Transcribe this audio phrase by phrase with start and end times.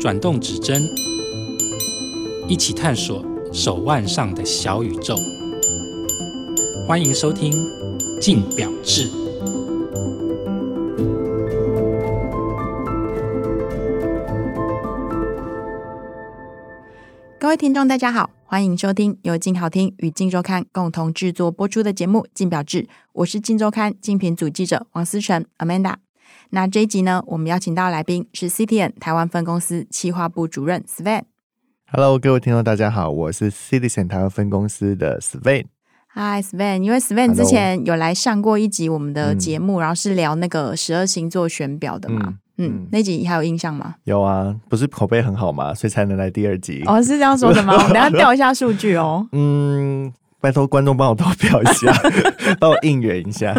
[0.00, 0.82] 转动指针，
[2.48, 5.14] 一起探索手腕上的小宇宙。
[6.86, 7.52] 欢迎收听
[8.20, 9.08] 《镜表志》。
[17.38, 22.82] 各位听众，大家好，欢迎收听由镜好听与镜周刊共同制作播出的节目《镜表志》，
[23.12, 26.03] 我是镜周刊精品组记者王思成 Amanda。
[26.50, 31.22] 那这一集呢，我们邀请到来宾是 CTN 台湾分公司企划部主任 Sven。
[31.90, 35.66] Hello，各位听众，大家好，我是 Citizen 台湾分公司的 Sven。
[36.14, 43.96] Hi Sven，因为 Sven 之前有来上过一集我们的节目.然后是聊那个十二星座选表的嘛，嗯，那集还有印象吗？
[44.04, 46.82] 有啊，不是口碑很好嘛，所以才能来第二集。
[46.86, 47.74] 哦，是这样说的吗？
[47.78, 49.28] 我们等下调一下数据哦。
[49.32, 50.12] 嗯。
[50.44, 51.90] 拜托观众帮我投票一下，
[52.60, 53.58] 帮我应援一下。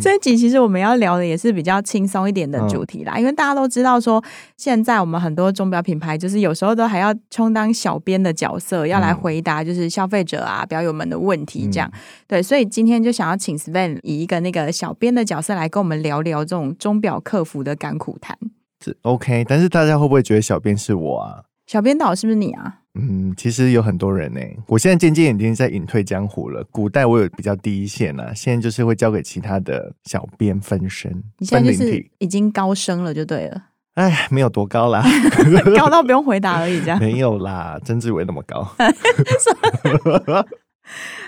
[0.00, 4.22] 这一集其实我们要聊的也是比较轻松一点的主题啦，嗯、因为大家都知道说，
[4.56, 11.90] 现在我们很多钟表品牌就是有时候都还要充当小编的角色，要来回答就是消费者啊、表友们的问题这样。
[11.92, 18.38] 嗯、对，所以今天就想要请 Sven 以一个那个小编的角色来跟我们聊聊这种钟表客服的甘苦谈。
[18.84, 21.42] 是 OK，但是大家会不会觉得小编是我啊？
[21.66, 22.80] 小编导是不是你啊？
[22.94, 24.40] 嗯，其实有很多人呢。
[24.68, 26.62] 我现在渐渐已经在隐退江湖了。
[26.70, 31.10] 古代我有比较第一线啊，现在就是会交给其他的小编分身。
[31.38, 33.64] 你现在就是已经高升了，就对了。
[33.94, 35.02] 哎，没有多高啦，
[35.76, 36.98] 高到不用回答而已，这样。
[37.02, 38.68] 没有啦，曾志伟那么高。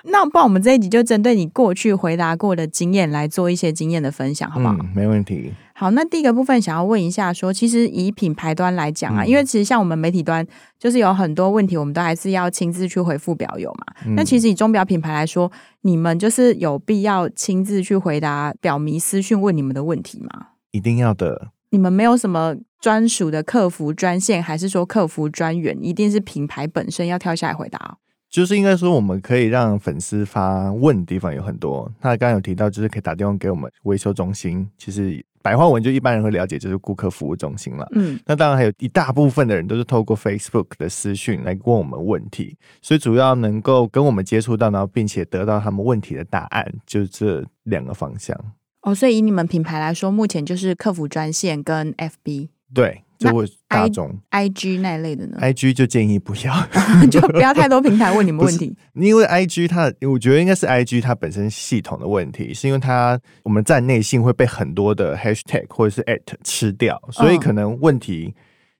[0.05, 4.77] 那不然我们这一集就针对你过去回答过的经验来做一些经验的分享，好不好？
[4.79, 5.53] 嗯，没问题。
[5.79, 10.47] 好，那第一个部分想要问一下说，说其实以品牌端来讲啊，嗯、因为其实像我们媒体端，
[10.79, 13.95] 就是有很多问题，我们都还是要亲自去回复表友嘛。
[14.07, 20.47] 嗯、那其实以钟表品牌来说，你们就是有必要亲自去回答表迷私讯问你们的问题吗？
[20.71, 21.49] 一定要的。
[21.69, 27.99] 你们没有什么专属的客服专线，还是说客服专员一定是品牌本身要跳下来回答？
[28.37, 31.91] 就是应该说，我们可以让粉丝发问的地方有很多。
[32.03, 34.69] 那刚刚有提到，就是可以打电话给我们维修中心。
[34.77, 37.89] 其实白话文就一般人会了解，就是顾客服务中心了。
[37.93, 42.59] 嗯，那当然还有一大部分的人都是透过 Facebook 的私讯来问我们问题。
[42.83, 48.39] 所以主要能够跟我们接触到，然后并且得到他们问题的答案，就是这两个方向。
[48.83, 52.51] 哦，所以以你们品牌来说，目前就是客服专线跟 FB。
[52.75, 53.01] 对。
[53.19, 55.39] 就会大众 I G 那类的呢？
[55.43, 56.55] I G 就建议不要，
[57.11, 58.77] 就不要太多平台问你们问题。
[58.95, 68.35] 因为 I G 它，我觉得应该是 I G 它本身系统的问题，是因为它我们站内信会被很多的 Hashtag 或者是 at 吃掉，所以可能问题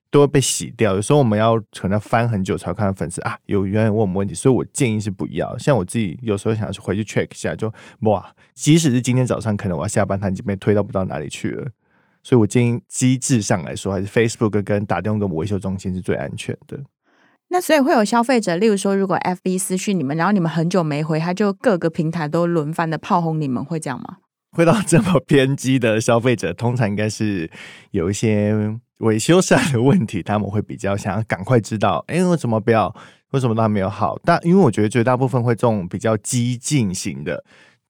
[0.09, 0.95] 都会被洗掉。
[0.95, 5.57] 有时候我们要可能要翻很久才看到粉丝啊，有原来问我们问题，所以我建议是不要。
[5.57, 7.71] 像我自己有时候想要回去 check 一下，就
[8.01, 11.67] 哇，即使是今天早上，可能我要下班，它已经被推到不知道哪里去了。
[12.27, 16.77] 所以，我建议机制上来说，还是 Facebook 跟打电话跟我们维修中心是最安全的。
[17.47, 24.17] 那所以会有消费者，例如说，如果 FB 私讯你们，然后你们很久没回，他就各个平台都轮番的炮轰你们，会这样吗？
[24.51, 27.49] 会到这么偏激的消费者，通常应该是
[27.91, 32.93] 有一些维修上的问题，他们会比较想要赶快知道，哎，为什么不要？
[33.31, 34.19] 为什么都还没有好？
[34.25, 37.45] 但因为我觉得绝大部分会这种比较激进型的。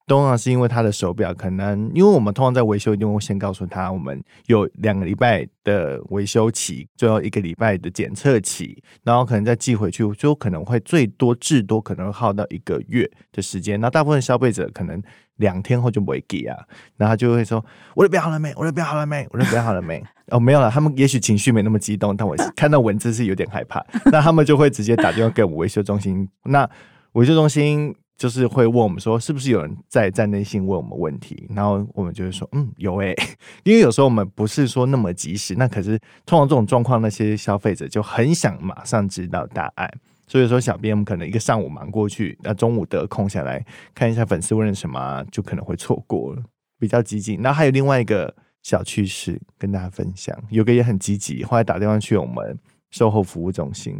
[0.07, 13.79] 通常是因为他的手表可能，因为我们通常在维修一定会先告诉他，我们有两个礼拜的维修期，最后一个礼拜的检测期，然后可能再寄回去，就可能会最多至多可能耗到一个月的时间。
[13.81, 15.03] 那大部分消费者可能
[15.35, 16.55] 两天后就不会给啊，
[16.95, 17.63] 然后他就会说
[17.93, 18.53] ：“我的表好了没？
[18.55, 19.27] 我的表好了没？
[19.31, 20.01] 我的表好了没？”
[20.31, 20.71] 哦，没有了。
[20.71, 23.85] 他们也许情绪没那么激动，但我看到文字是有点害怕。
[24.05, 26.29] 那他们就会直接打电话给我们维修中心。
[26.45, 26.69] 那
[27.11, 27.93] 维修中心。
[28.17, 33.15] 就是会问我们说，是不是有人在站内信问我们问题，然后我们就会说，嗯，有诶、
[33.63, 39.87] 因为有时候我们不是说那么及时，那可是通常这种状况，那些消费者就很想马上知道答案，
[40.25, 43.63] 所以说小编我们可能一个上午忙过去，那中午得空下来
[43.93, 46.41] 看一下粉丝问了什么，就可能会错过了，
[46.79, 47.39] 比较激进。
[47.39, 52.57] 那还有另外一个小趣事跟大家分享，有个也很积极，后来打电话去我们
[52.89, 53.95] 售后服务中心，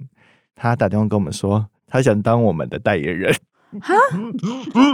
[0.55, 3.31] 他打电话跟我们说，他想当我们的代言人。
[3.81, 3.93] 哈？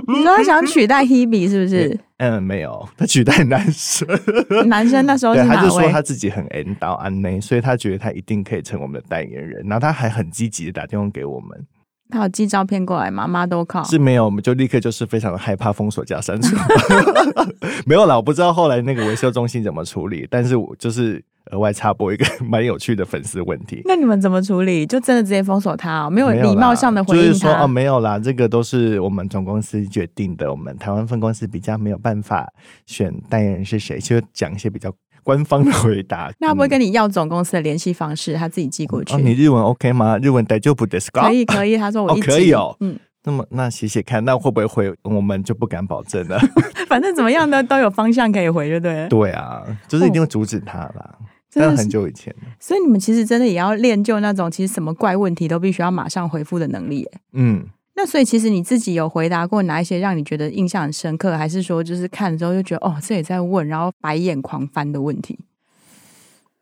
[0.08, 2.00] 你说他想取代 Hebe 是不是？
[2.18, 4.08] 嗯，没有，他取代男生。
[4.68, 5.44] 男生那时候是？
[5.44, 9.64] 他就说他自己很 N 到安内，所以他觉得他一定可以成我们的代言人。
[9.68, 11.66] 然后他还很积极的打电话给我们。
[12.10, 13.28] 他有寄照片过来吗？
[13.28, 13.84] 妈都靠。
[13.84, 16.56] 是没有，我们就立刻就是非常的害怕，封锁加删除。
[17.86, 21.24] 没有啦，我不知道后来那个维修中心怎么处理，但是我就是。
[21.51, 24.85] 额外插播一个 蛮有趣的粉丝问题，那你们怎么处理？
[24.85, 27.29] 就真的直接封锁他，没有礼貌上的回应他？
[27.29, 32.47] 就是说哦，没有啦，这个都是我们总公司决定的，我们台湾分公司比较没有办法
[32.85, 34.93] 选代言人是谁，就讲一些比较
[35.23, 36.31] 官方的回答。
[36.39, 39.15] 那他不会跟你要总公司的联系方式，他自己寄过去。
[39.15, 40.19] 哦，你日文 OK 吗？
[40.19, 41.29] 日文大丈夫ですか？
[41.29, 42.77] 可以可以，他说我一、哦、可以哦。
[42.81, 44.95] 嗯，那么那写写看，那会不会回？
[45.03, 46.39] 我们就不敢保证了。
[46.87, 49.09] 反正怎么样呢，都有方向可以回，就对了。
[49.09, 50.93] 对啊，就是一定会阻止他啦。
[51.19, 57.08] 哦 真的很久以前，所以你们其实真的也要练就那种其实什么怪问题都必须要马上回复的能力。
[57.34, 57.64] 嗯，
[57.96, 65.38] 那所以其实你自己有回答过哪一些让你觉得印象很深刻，还是说就是看了之后就觉得哦，这也在问，然后白眼狂翻的问题？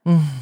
[0.04, 0.42] 嗯，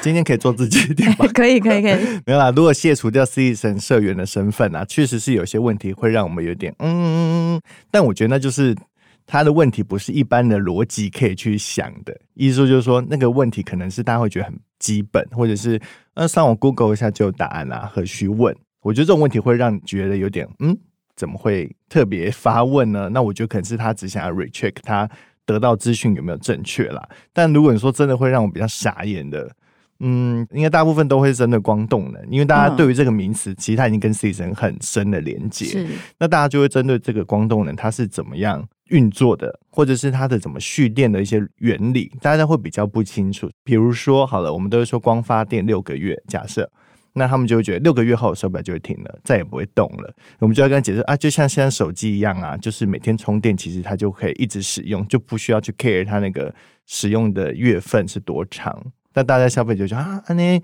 [0.00, 1.26] 今天可以做自己一点吧？
[1.34, 2.20] 可以，可以，可以。
[2.24, 7.60] 没有啦，如果卸除掉 Citizen 社员的身份啊，确实是有些问题会让我们有点嗯，
[7.90, 8.76] 但我觉得那就是。
[9.30, 15.78] 他的问题不是一般的逻辑可以去想的，意思就是说那个问题可能是大家会觉得很基本，或者是
[16.14, 18.56] 呃上网 Google 一下就有答案啊，何须问？
[18.80, 20.74] 我觉得这种问题会让你觉得有点嗯，
[21.14, 23.10] 怎么会特别发问呢？
[23.12, 25.06] 那我觉得可能是他只想要 recheck 他
[25.44, 27.06] 得到资讯有没有正确啦。
[27.34, 29.54] 但如果你说真的会让我比较傻眼的，
[30.00, 35.86] 嗯，应该大部分都会是针对光动能，因为大家对于这个名词，其实它已经跟 Citizen 很深的连接，是
[36.18, 38.66] 那大家就会针对这个光动能它是怎么样。
[38.88, 43.46] 运作的，或者是它的怎么蓄电的一些原理，大家会比较不清楚。
[43.62, 46.66] 比如说，好了，我们都会说光发电六个月，假设，
[47.12, 50.14] 那他们就会觉得六个月后手表就会停了，再也不会动了。
[50.38, 56.54] 我们就要跟他解释啊，就像现在手机一样啊，就是每天充电，其实它就可以一直使用，就不需要去 care 它那个
[56.86, 58.82] 使用的月份是多长。
[59.18, 60.62] 但大家消费者就说啊，那。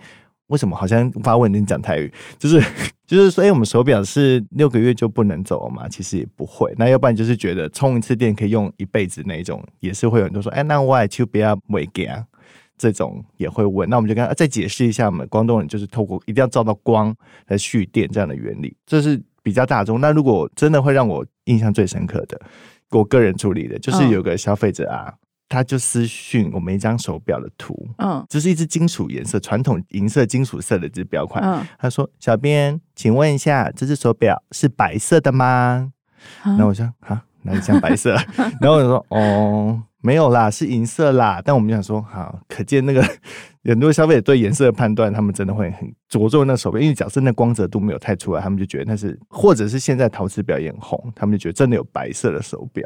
[0.49, 2.13] 为什么好像发问你讲台语？
[2.39, 2.63] 就是
[3.07, 5.89] 就是说，哎，我们手表是六个月就不能走了嘛？
[5.89, 6.71] 其实也不会。
[6.77, 12.23] 那要不然就是觉得充一次电可以用一辈子那一种，也是会有人多说，哎，那 why 就不要没给啊？
[12.77, 13.89] 这种也会问。
[13.89, 17.13] 那我们就跟他再解释一下，我们光动人就是透过一定要照到光
[17.47, 19.99] 来蓄电这样的原理，这是比较大众。
[19.99, 22.39] 那如果真的会让我印象最深刻的，
[22.91, 25.07] 我个人处理的就是有个消费者啊。
[25.09, 25.15] 哦
[25.49, 31.45] 他就私讯我们一张手表的图，嗯，这是一只金属颜色、传统银色、金属色的这只表款。
[31.45, 35.93] 嗯，他说：“小编，请问一下，这只手表是白色的吗？”
[36.43, 38.17] 然后我说：“啊，哪里像白色？”
[38.61, 43.07] 然后我就说：“哦，没有啦，是银色啦。”但我们想说，好，可见那个
[43.65, 52.83] 很多消费者对颜色的判断，他们真的会很着重那手表，因为假设那光泽度没有太出来，他们就觉得那是，或者是现在陶瓷表也很红，他们就觉得真的有白色的手表，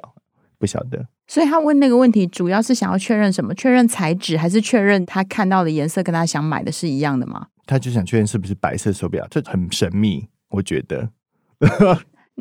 [0.58, 1.06] 不晓得。
[1.26, 3.54] 所以他问那个问题，主要是想要确认什么？
[3.54, 7.46] 确认材质，还是确认他看到的颜色跟他想买的是一样的吗？
[7.66, 11.10] 他就想确认是不是白色手表，这很神秘，我觉得。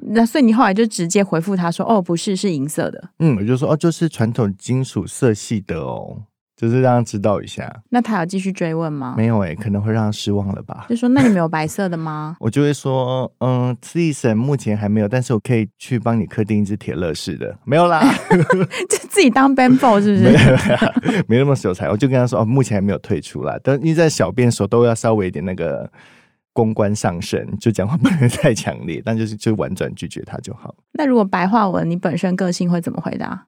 [0.10, 6.24] 那所以你后来就直接回复他说：“哦，不是，是银色的。”嗯，我就说：“哦，就是传统金属色系的哦。”
[6.58, 7.72] 就是让他知道一下。
[7.90, 9.14] 那他有继续追问吗？
[9.16, 10.88] 没有哎、欸，可能会让他失望了吧。
[10.90, 12.36] 就说那你没有白色的吗？
[12.42, 17.56] 我就会说，嗯，Citizen 目前还没有，但是我可以去帮你刻定一只铁乐式的。
[17.64, 18.02] 没有啦，
[18.90, 20.24] 就自己当 bamboo 是不是？
[20.34, 21.88] 没有，没那么手残。
[21.90, 23.56] 我就跟他说，哦，目前还没有退出啦。
[23.64, 25.88] 但因为在小编手都要稍微一点那个
[26.54, 30.74] 公关上升，就讲话不能太强烈，但就是就婉转拒绝他就好。
[30.94, 33.46] 那如果白话文，你本身个性会怎么回答？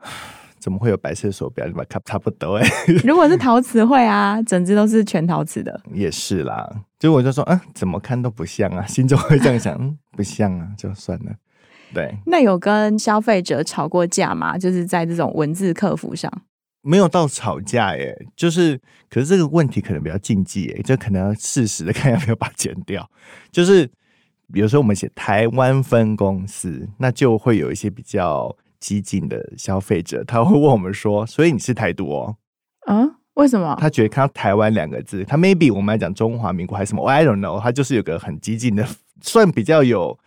[0.64, 1.66] 怎么会有白色手表？
[1.66, 2.66] 你把它差不多哎。
[3.04, 5.78] 如果是陶瓷会啊，整只都是全陶瓷的。
[5.92, 6.66] 也是啦，
[6.98, 11.32] 就我就说，嗯，怎么看都不像啊，心中会这样想，嗯，不像啊，就算了。
[11.92, 14.56] 对，那有跟消费者吵过架吗？
[14.56, 16.32] 就是在这种文字客服上，
[16.80, 23.06] 没有到吵架耶，就是，可是这个问题可能比较禁忌耶，就可能要适时的看要不要把它剪掉。
[23.52, 23.86] 就是，
[24.50, 28.56] 比如说我们写台湾分公司，那就会有一些比较。
[28.84, 32.36] 激进的消费者，他会问我们说：“所以你是台独哦？”
[32.86, 33.74] 啊，为什么？
[33.80, 37.58] 他觉得看到“台湾”两个字，他 maybe 我们来讲中华民国还是什么？I don't know。
[37.58, 38.86] 他就是有个很激进的，
[39.22, 40.18] 算比较有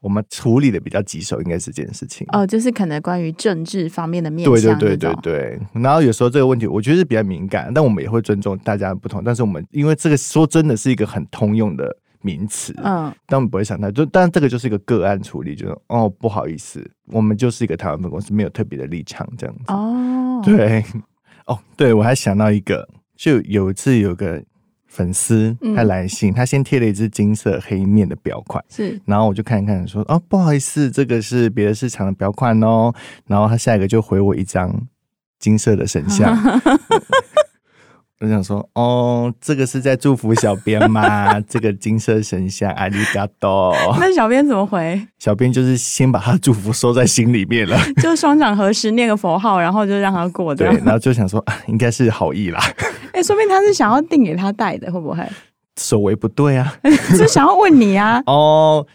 [0.00, 2.26] 我们处理的比较棘手，应该是这件事情。
[2.32, 4.78] 哦，就是可能关于政治方面的面向。
[4.78, 5.82] 对对对对对。
[5.82, 9.22] 然后有时候这个问题，我觉得是比较敏感，但我们也会尊重大家的不同。
[9.22, 11.94] 但是我们因为这个说真的是一个很通用的。
[12.26, 19.62] 名词，嗯，但我们不会想太多，就但这个就是一个个案处理，就是哦，不好意思，我们就是一个台湾分公司，没有特别的立场这样子。
[19.68, 20.84] 哦，对，
[21.46, 24.42] 哦，对，我还想到一个，就有一次有个
[24.86, 32.92] 粉丝他来信，嗯、他先贴了一只金色黑面的表款，是，然后我就看一看，说哦，不好意思，这个是别的市场的表款哦，
[33.26, 34.88] 然后他下一个就回我一张
[35.38, 36.36] 金色的神像。
[38.20, 41.38] 我想说，哦，这个是在祝福小编吗？
[41.46, 43.76] 这个金色神像，阿里嘎多。
[44.00, 44.98] 那小编怎么回？
[45.20, 50.54] 小编就是先把他祝福收在心里面了，就双掌合十，念个佛号，然后就让他过。
[50.54, 52.58] 对，然后就想说，应该是好意啦。
[53.12, 55.22] 哎、欸，说不定他是想要订给他戴的，会不会？
[55.78, 56.74] 手围不对啊，
[57.18, 58.22] 就想要问你啊。
[58.26, 58.86] 哦，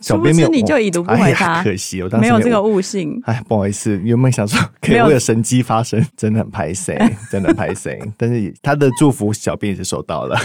[0.00, 3.20] 小编没有，你就已读不回他，哎、可惜我当时没有这个悟性。
[3.24, 6.96] 哎，不好意思，原本想说可以为了神机发生，真的很拍谁，
[7.30, 8.00] 真的拍谁。
[8.16, 10.38] 但是他的祝福，小编也是收到了。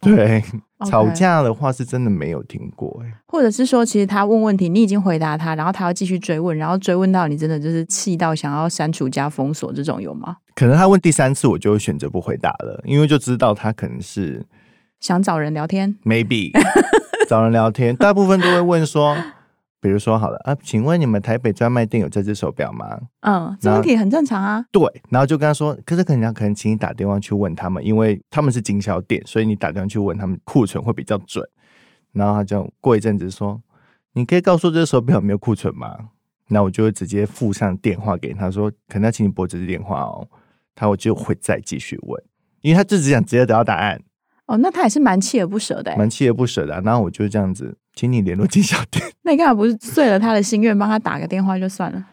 [0.00, 0.40] 对
[0.78, 0.88] ，Okay.
[0.88, 10.36] 吵架的话是真的没有听过哎，或者是说，其实他问问题，你已经回答他，然后他要继续追问，然后追问到你真的就是气到想要删除加封锁这种有吗？
[10.54, 14.40] 可能他问第三次，我就会选择不回答了，因为就知道他可能是
[15.00, 16.50] 想找人聊天，maybe
[17.28, 19.16] 找人聊天，大部分都会问说。
[19.80, 22.98] 比如说好了啊，请问你们台北专卖店有这只手表吗？
[23.20, 24.64] 嗯，这问题很正常啊。
[24.72, 31.48] 对，然后就跟他说，可是可能可能请你打电话去问他们，因为他们是经销店，所以你打电话去问他们库存会比较准。
[32.10, 33.62] 然后他就过一阵子说，
[34.14, 35.96] 你可以告诉我这只手表有没有库存吗？
[36.48, 40.26] 那我就会直接附上电话给他说，可能要请你拨这支电话哦。
[40.74, 42.20] 他我就会再继续问，
[42.62, 44.00] 因为他就只想直接得到答案。
[44.48, 46.82] 哦，那他也是蛮锲而不舍的，蛮锲而不舍的啊。
[46.82, 49.04] 然后我就这样子，请你联络经销店。
[49.22, 52.06] 那你干嘛不是遂了他的心愿，帮他打个电话就算了？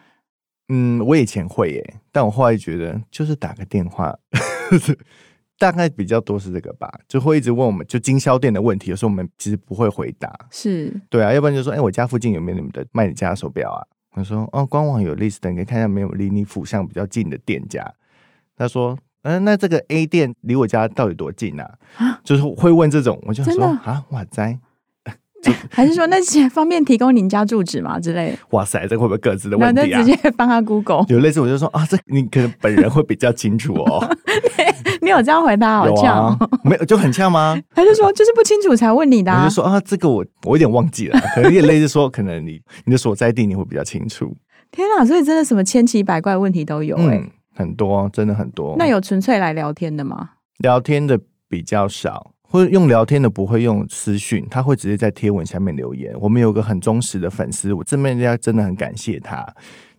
[0.68, 4.14] 嗯，我以前会耶，但我后来觉得，就是打个电话，
[5.58, 10.30] 大概比较多是这个吧，就会一直问我们就经销店的问题，有时候我们其实不会回答。
[10.50, 13.80] 是，对啊，要不然就说，哎，我家附近有没有你们的卖你家的手表啊？
[14.10, 17.94] 他说，哦，官网有 list，你可以看一下没有离你府上比较近的店家。
[18.54, 18.98] 他说。
[19.26, 21.68] 嗯、呃，那这个 A 店离我家到底多近啊？
[21.98, 24.56] 啊就是会问这种，我就说啊，哇塞，
[25.68, 28.38] 还是说那些方便提供您家住址吗之类的？
[28.50, 30.02] 哇塞，这会不会各自的问题啊？
[30.02, 34.08] 直接帮他 Google，有类似我就说啊，这你可能本人会比较清楚哦。
[35.02, 36.28] 你有这样回答好呛？
[36.28, 37.60] 啊、没有就很呛吗？
[37.74, 39.42] 还是说就是不清楚才问你的、啊？
[39.42, 44.36] 我就说啊，这个我我有点忘记了，可能也类似说，可能你你的所在地你会比较清楚。
[44.70, 47.16] 天哪，所以真的什么千奇百怪的问题都有哎、欸。
[47.18, 48.76] 嗯很多，真的很多。
[48.78, 50.30] 那有纯粹来聊天的吗？
[50.58, 56.14] 聊天的比较少，或者用聊天的不会用私讯，他会直接在贴文下面留言。
[56.20, 59.46] 我们有个很忠实的粉丝，我这边要真的很感谢他。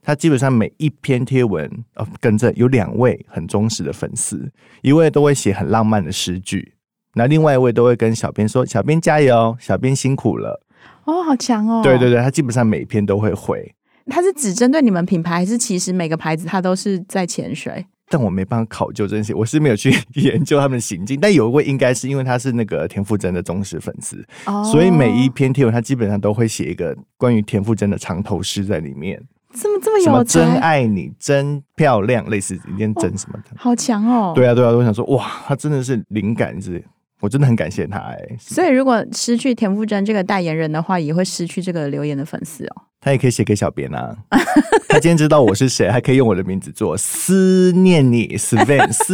[0.02, 4.50] 他基本上每一篇贴文，呃，跟着有两位很忠实的粉丝，
[4.82, 6.76] 一位都会写很浪漫的诗句，
[7.16, 10.62] 那另外一位都会跟小编说：“小编加油，小编辛苦了。”
[11.04, 11.82] 哦，好强哦！
[11.84, 13.74] 对对对，他基本上每一篇都会回。
[14.10, 17.86] 他是只针对你们品牌，还是其实每个牌子他都是在潜水？
[18.10, 21.20] 但我没办法考究这些，我是没有去研究他们的行径。
[21.20, 29.22] 但有一位应该是因为他是那个田馥甄的忠实粉丝，哦、所以每一篇贴文他基本上都会写一个关于田馥甄的长头诗在里面。
[29.54, 34.32] 这么这么有真爱你，真漂亮，类似一件真什么的，哦、好强哦！
[34.36, 36.84] 对啊对啊，我想说哇，他真的是灵感是，
[37.20, 38.18] 我真的很感谢他哎。
[38.40, 42.84] 所以如果失去田馥甄这个代言人的话，也会失去这个留言的粉丝哦。
[43.00, 44.18] 他也可以写给小编啊，
[44.90, 49.14] 他今天知道我是谁，还可以用我的名字做思念你，Sven 思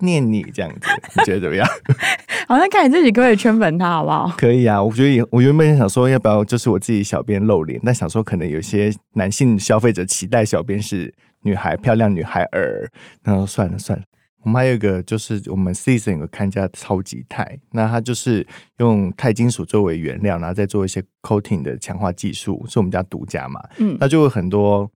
[0.00, 1.66] 念你这样子，你觉得怎么样？
[2.46, 4.32] 好，那看你自己可不可以圈粉他，好不好？
[4.36, 12.86] 可以啊，我觉得我原本想说要不要就是我自己小编露脸，但想说可能有些男性消费者期待小编是女孩，漂亮女孩儿，
[13.24, 14.04] 然后算了算了。
[14.42, 18.46] 我们还有一个就是我们 Season 有个看家超级钛，那它就是
[18.78, 23.62] 用钛金属作为原料，然后再做一些 coating 的强化技术，是我们家独家嘛。
[23.78, 24.90] 嗯，那就有很多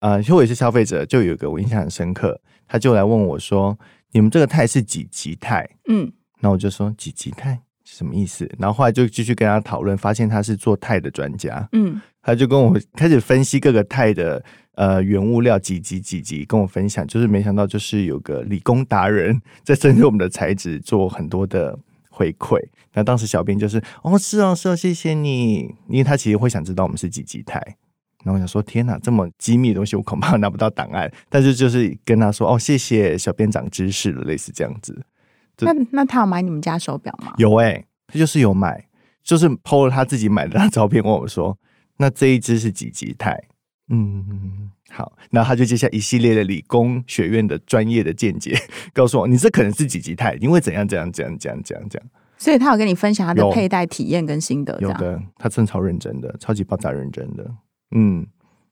[0.00, 3.78] 呃，因为我也是消费者，就有一个我印象很深刻，他就来问我说
[4.12, 8.50] ：“你们这个钛是几级钛？”嗯，那我就说几级钛是什么意思？
[8.58, 11.68] 然后后来就继续跟他讨论，发现他是做钛的专家。
[11.72, 14.44] 嗯，他就跟我开始分析各个钛的。
[14.78, 21.76] 呃，原物料几级几级跟我分享，就是没想到就是有个理工达人在针对我们的材质做很多的
[22.08, 22.64] 回馈。
[22.94, 27.60] 那当时小编就是哦，是哦，是哦，谢谢你，因为他其实会想知道我们是几级钛。
[28.22, 31.12] 然后我想说，天哪，这么机密的东西我恐怕拿不到档案。
[31.28, 35.04] 但是就是跟他说哦，谢谢小编长知识了，类似这样子。
[35.58, 37.34] 那那他有买你们家手表吗？
[37.36, 38.86] 有哎、欸，他就是有买，
[39.24, 41.58] 就是 PO 了他自己买的照片，问我说，
[41.96, 43.42] 那这一只是几级钛？
[43.90, 48.54] 嗯，好，那他就接下一系列的理工学院的专业的见解，
[48.92, 52.10] 告诉我你这可能是几级钛，因为怎样怎样怎样怎样怎样怎样。
[52.36, 57.50] 所以他有跟你分享他的佩戴体验跟心得，有的，他真的超认真的，超级爆炸认真的。
[57.90, 58.26] 嗯，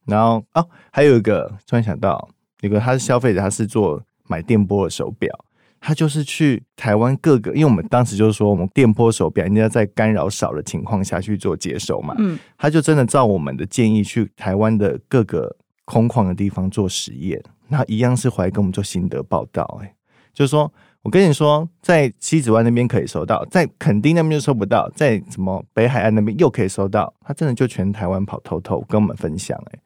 [0.04, 2.28] 然后哦，还有一个突然想到，
[2.60, 5.45] 一个他是消费者，他是做买电波的手表。
[5.80, 12.14] 他就是去台湾各个，因为我们当时就是说，我们电波手表应该要在干扰少的情况下去做接收嘛。
[12.18, 19.80] 嗯，他就真的照我们的建议去台湾的各个空旷的地方做实验，那一样是回来跟我们做心得报道。
[19.82, 19.94] 哎，
[20.32, 29.56] 就是说我跟你说，在西子湾那边可以收到，在垦丁那边就收不到，在什么北海岸那边又可以收到，他真的就全台湾跑透透跟我们分享。
[29.72, 29.78] 哎。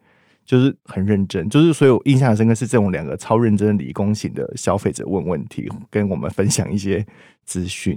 [0.50, 7.06] 就是很认真，就是所以我印象很深刻是这种两个超认真的理工型的消费者问问题，跟我们分享一些
[7.44, 7.96] 资讯。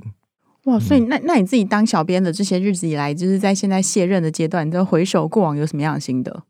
[0.66, 6.44] 哇，所以那那你自己当小编的这些日子以来，就是在现在卸任的阶段，你都回首过往有什么样的心得？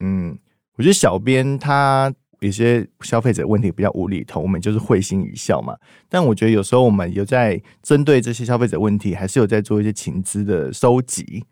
[0.00, 0.36] 嗯，
[0.74, 5.76] 我觉得小编他有些消费者问题比较无厘头，我们就是会心一笑嘛。
[6.08, 11.44] 但我觉得有时候我们有在针对这些消费者问题，还是有在做一些情资的收集，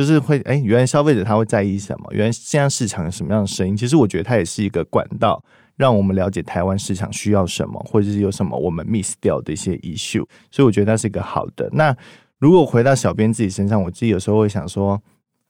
[0.00, 2.06] 就是会哎，原来消费者他会在意什么？
[2.12, 3.76] 原来现在市场有什么样的声音？
[3.76, 5.44] 其实我觉得它也是一个管道。
[5.76, 11.68] 让我们了解台湾市场需要什么，或者是有什么我们 miss 掉的一些 issue，所以我觉得那是一个好的。
[11.72, 11.94] 那
[12.38, 14.98] 如果回到小编自己身上，我自己有时候会想说，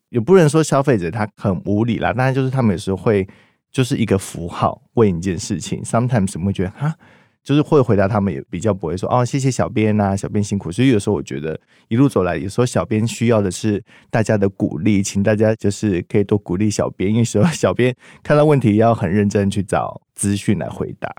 [0.09, 3.27] 也不能说消费者他很无理啦，但是就是他们有时候会
[3.71, 6.95] 就是一个符号问一件事情，sometimes 我们会觉得哈。
[7.43, 10.71] 就是会回答他们也比较不会说哦，谢谢小编呐、啊，小编辛苦。
[10.71, 21.11] 所以有时候我觉得一路走来，有时候小编需要的是大家的鼓励，请大家就是可以多鼓励小编，因为说小编看到问题要很认真去找资讯来回答。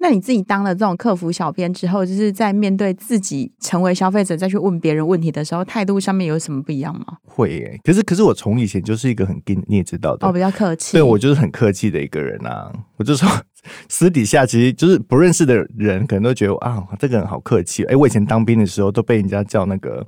[0.00, 7.04] 那你自己当了这种客服小编之后，就是在面对自己成为消费者再去问别人问题的时候，态度上面有什么不一样吗？
[7.24, 12.72] 会耶，可是可是我从以前就是一个很跟你也知道的，哦，比较客气，对，我就是很客气的一个人啊。
[12.96, 13.28] 我就说
[13.88, 17.82] 私底下其实就是不认识的人，可能都觉得啊，这个人好客气。
[17.86, 20.06] 哎，我以前当兵的时候都被人家叫那个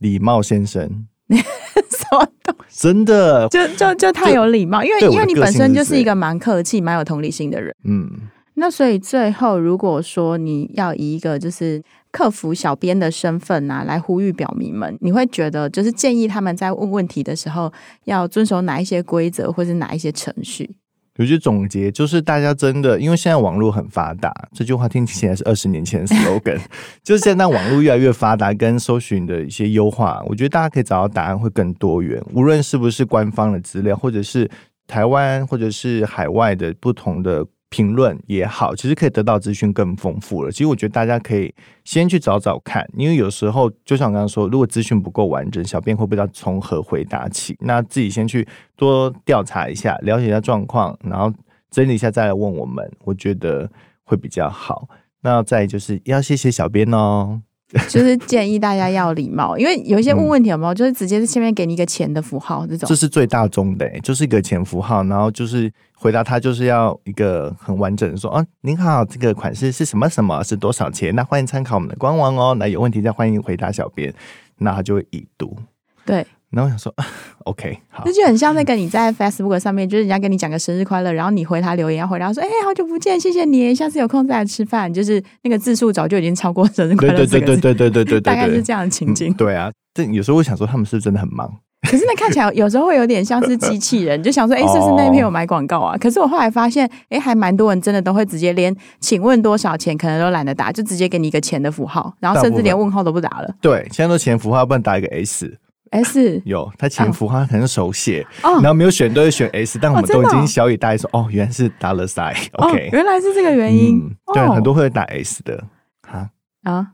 [0.00, 2.82] 礼貌先生， 什么东西？
[2.82, 8.10] 真的，就就就太有礼貌，因为因为你本身就是一个蛮客气、蛮有同理心的人，嗯。
[8.56, 11.82] 那所以最后，如果说你要以一个就是
[12.12, 17.72] 客服小编的身份啊，来呼吁表迷们，你会觉得就是建议他们在问问题的时候
[18.04, 20.76] 要遵守哪一些规则，或是哪一些程序？
[21.16, 26.60] 有些总结就是大家真的，因为现在网络很发达，这句话听起来是二十年前的 slogan，
[27.02, 34.48] 就是现在网络越来越发达，跟搜寻的一些优化，我觉得大家可以找到答案会更多元，无论是不是官方的资料，或者是
[34.86, 37.44] 台湾或者是海外的不同的。
[37.74, 40.52] 评论也好，其实可以得到资讯更丰富了。
[40.52, 41.52] 其实我觉得大家可以
[41.82, 47.56] 先去找找看，因为有时候就像我刚刚说，如果资讯不够完整，小编会不知道从何回答起。
[47.58, 51.32] 那自己先去多调查一下，了解一下状况，然后
[51.68, 53.68] 整理一下再来问我们，我觉得
[54.04, 54.88] 会比较好。
[55.22, 57.42] 那再就是要谢谢小编哦。
[57.88, 71.14] 就是建议大家要礼貌，因为有一些问问题有没有，就是直接在前面给你一个钱的符号这种，这是最大宗的，就是一个钱符号，然后就是回答他就是要一个很完整的说，哦，您好，这个款式是什么什么，是多少钱？
[71.14, 72.54] 那欢迎参考我们的官网哦。
[72.58, 74.12] 那有问题再欢迎回答小编，
[74.58, 75.56] 那他就会已读。
[76.04, 76.26] 对。
[76.54, 76.94] 然后想说，
[77.44, 84.92] OK，好，那就很像那个你在 Facebook 上面，就是人家跟你讲个生日快乐，然后你回他留言，要回，然后说，哎，好久不见，谢谢你，下次有空再来吃饭。
[84.92, 87.16] 就是那个字数早就已经超过生日快乐。
[87.16, 89.32] 对对对对对对对，大概是这样的情景。
[89.34, 91.52] 对啊，这有时候我想说，他们是真的很忙，
[91.90, 95.96] 可是那看起来有时候会有点像是机器人，就想说，哎， 是不是那篇有买广告啊？
[95.98, 103.54] 可是我后来发现，哎，还蛮多人真的都会直接连请问多少钱，可能都懒得打，就直接给你一个钱的符号，然后甚至连问号都不打了。
[103.60, 105.58] 对，现在都钱符号，不能打一个 S。
[106.02, 115.62] S 有，他前符号可能手写，哦，然后没有选对选 S，哦，但我们都已经小以大意说，哦，原来是 dollar sign，OK，原来是这个原因，嗯对，哦，很多会打 S 的，
[116.06, 116.28] 哈？
[116.64, 116.88] 啊，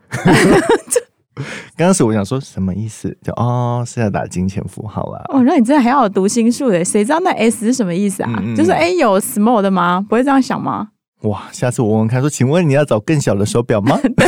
[1.75, 8.29] 刚开始我想说什么意思，就哦是要打金钱符号啦，哦，那你真的还要有读心术诶，谁知道那 S 是什么意思啊？
[8.43, 10.05] 嗯，就是哎有 small 的吗？
[10.07, 10.89] 不会这样想吗？
[11.23, 11.43] 哇！
[11.51, 13.99] 下次我问问看，说，请问你要找更小的手表吗？
[14.17, 14.27] 对，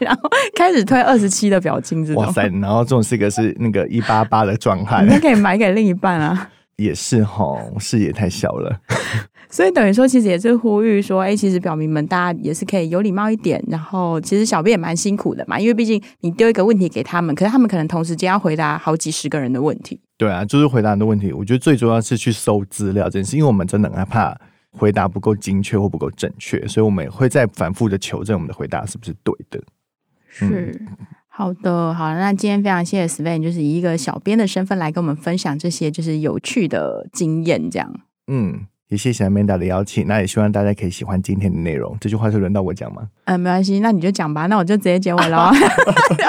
[0.00, 0.20] 然后
[0.56, 2.22] 开始推二十七的表金，这种。
[2.22, 2.48] 哇塞！
[2.60, 6.50] 然后这种是一个是那个一八八的状态，你可以买给另一半啊。
[6.76, 8.80] 也是哈，视野太小了。
[9.48, 13.62] 所以等于说，其实也是呼吁说，哎、欸，其实表明们大家也是可以有礼貌一点。
[13.68, 20.00] 然后，其实小编也蛮辛苦的嘛，因为毕竟你丢一个问题给他们，可是他们可能同时间要回答好几十个人的问题。
[20.16, 21.32] 对啊，就是回答很多问题。
[21.32, 24.36] 我觉得最重要是去搜资料这件事，因为我们真的很害怕。
[24.72, 29.62] 回答不够精确或不够正确，所以我们也会再反复的求证我们的回答是不是对的。
[30.28, 30.88] 是、嗯、
[31.28, 37.94] 好的，好，那今天非常谢谢 Sven，就是以一个小编的身份来跟我们分享这些就是有趣的经验，这样。
[38.28, 41.94] 嗯，也谢谢 Amanda 的邀请，那也希望大家可以喜欢今天的内容。
[42.00, 43.08] 这句话是轮到我讲吗？
[43.24, 45.52] 嗯，没关系，那你就讲吧，那我就直接结尾了，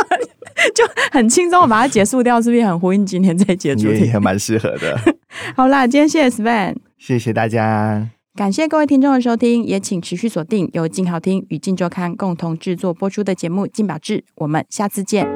[0.75, 4.12] 就很轻松，我把它结束掉，是不是很呼应今天这一节主题？
[4.12, 4.99] 也蛮适合的。
[5.56, 8.10] 好啦，今天谢谢 Sven，谢谢大家。
[8.36, 15.28] 感谢各位听众的收听，也请持续锁定由静好听与静周刊共同制作播出的节目《静保志》，我们下次见。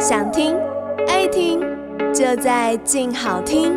[0.00, 0.52] 想听
[1.06, 1.60] 爱听，
[2.12, 3.72] 就在静好听。